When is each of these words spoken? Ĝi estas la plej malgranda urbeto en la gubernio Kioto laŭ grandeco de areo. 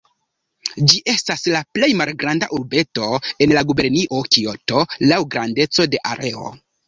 Ĝi 0.91 1.01
estas 1.11 1.43
la 1.55 1.59
plej 1.75 1.89
malgranda 1.99 2.47
urbeto 2.59 3.11
en 3.47 3.53
la 3.57 3.63
gubernio 3.73 4.21
Kioto 4.37 4.83
laŭ 5.13 5.21
grandeco 5.35 5.87
de 5.95 6.01
areo. 6.15 6.49